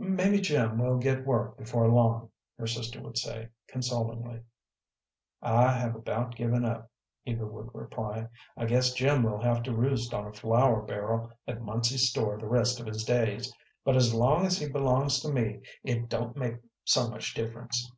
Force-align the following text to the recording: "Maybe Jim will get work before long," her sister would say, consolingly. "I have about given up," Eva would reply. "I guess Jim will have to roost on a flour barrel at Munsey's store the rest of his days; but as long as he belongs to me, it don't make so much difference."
"Maybe 0.00 0.40
Jim 0.40 0.78
will 0.78 0.98
get 0.98 1.24
work 1.24 1.56
before 1.56 1.86
long," 1.88 2.30
her 2.58 2.66
sister 2.66 3.00
would 3.00 3.16
say, 3.16 3.50
consolingly. 3.68 4.40
"I 5.40 5.70
have 5.70 5.94
about 5.94 6.34
given 6.34 6.64
up," 6.64 6.90
Eva 7.24 7.46
would 7.46 7.72
reply. 7.72 8.26
"I 8.56 8.64
guess 8.64 8.92
Jim 8.92 9.22
will 9.22 9.40
have 9.40 9.62
to 9.62 9.72
roost 9.72 10.12
on 10.12 10.26
a 10.26 10.32
flour 10.32 10.82
barrel 10.82 11.30
at 11.46 11.62
Munsey's 11.62 12.08
store 12.10 12.36
the 12.38 12.48
rest 12.48 12.80
of 12.80 12.86
his 12.86 13.04
days; 13.04 13.54
but 13.84 13.94
as 13.94 14.12
long 14.12 14.44
as 14.44 14.58
he 14.58 14.68
belongs 14.68 15.20
to 15.20 15.32
me, 15.32 15.60
it 15.84 16.08
don't 16.08 16.36
make 16.36 16.56
so 16.82 17.08
much 17.08 17.32
difference." 17.34 17.88